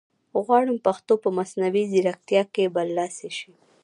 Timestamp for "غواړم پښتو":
0.45-1.13